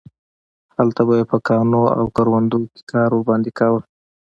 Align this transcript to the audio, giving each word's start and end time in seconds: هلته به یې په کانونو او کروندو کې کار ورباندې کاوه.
هلته 0.75 1.01
به 1.07 1.13
یې 1.19 1.25
په 1.31 1.37
کانونو 1.47 1.81
او 1.97 2.05
کروندو 2.15 2.57
کې 2.73 2.81
کار 2.91 3.09
ورباندې 3.13 3.51
کاوه. 3.59 3.79